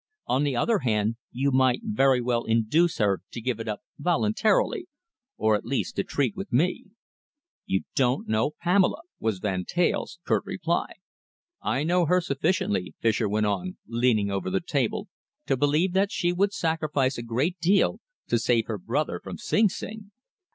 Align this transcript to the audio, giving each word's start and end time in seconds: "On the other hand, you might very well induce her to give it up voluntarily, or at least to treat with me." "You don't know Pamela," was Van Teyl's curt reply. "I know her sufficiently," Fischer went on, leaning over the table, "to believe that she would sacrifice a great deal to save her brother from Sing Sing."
"On 0.25 0.41
the 0.41 0.55
other 0.55 0.79
hand, 0.79 1.17
you 1.31 1.51
might 1.51 1.81
very 1.83 2.21
well 2.21 2.43
induce 2.45 2.97
her 2.97 3.21
to 3.31 3.39
give 3.39 3.59
it 3.59 3.67
up 3.67 3.81
voluntarily, 3.99 4.87
or 5.37 5.53
at 5.55 5.63
least 5.63 5.95
to 5.95 6.03
treat 6.03 6.35
with 6.35 6.51
me." 6.51 6.85
"You 7.67 7.83
don't 7.93 8.27
know 8.27 8.55
Pamela," 8.61 9.01
was 9.19 9.37
Van 9.37 9.63
Teyl's 9.63 10.17
curt 10.25 10.43
reply. 10.43 10.93
"I 11.61 11.83
know 11.83 12.07
her 12.07 12.19
sufficiently," 12.19 12.95
Fischer 12.99 13.29
went 13.29 13.45
on, 13.45 13.77
leaning 13.87 14.31
over 14.31 14.49
the 14.49 14.59
table, 14.59 15.07
"to 15.45 15.55
believe 15.55 15.93
that 15.93 16.11
she 16.11 16.33
would 16.33 16.51
sacrifice 16.51 17.19
a 17.19 17.21
great 17.21 17.59
deal 17.59 17.99
to 18.25 18.39
save 18.39 18.65
her 18.65 18.79
brother 18.79 19.21
from 19.23 19.37
Sing 19.37 19.69
Sing." 19.69 20.09